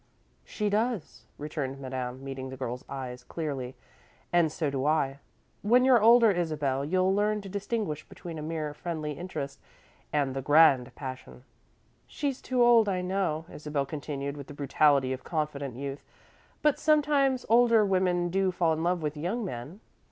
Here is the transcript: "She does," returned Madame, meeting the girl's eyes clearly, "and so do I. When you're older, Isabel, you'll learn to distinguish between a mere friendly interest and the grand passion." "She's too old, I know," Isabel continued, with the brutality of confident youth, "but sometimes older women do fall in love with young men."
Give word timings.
"She 0.43 0.67
does," 0.67 1.27
returned 1.37 1.77
Madame, 1.79 2.23
meeting 2.23 2.49
the 2.49 2.57
girl's 2.57 2.83
eyes 2.89 3.23
clearly, 3.23 3.75
"and 4.33 4.51
so 4.51 4.71
do 4.71 4.87
I. 4.87 5.19
When 5.61 5.85
you're 5.85 6.01
older, 6.01 6.31
Isabel, 6.31 6.83
you'll 6.83 7.13
learn 7.13 7.39
to 7.41 7.49
distinguish 7.49 8.09
between 8.09 8.39
a 8.39 8.41
mere 8.41 8.73
friendly 8.73 9.11
interest 9.11 9.59
and 10.11 10.33
the 10.35 10.41
grand 10.41 10.95
passion." 10.95 11.43
"She's 12.07 12.41
too 12.41 12.63
old, 12.63 12.89
I 12.89 13.03
know," 13.03 13.45
Isabel 13.53 13.85
continued, 13.85 14.37
with 14.37 14.47
the 14.47 14.55
brutality 14.55 15.13
of 15.13 15.23
confident 15.23 15.75
youth, 15.75 16.03
"but 16.63 16.79
sometimes 16.79 17.45
older 17.47 17.85
women 17.85 18.29
do 18.29 18.51
fall 18.51 18.73
in 18.73 18.81
love 18.81 19.03
with 19.03 19.15
young 19.15 19.45
men." 19.45 19.81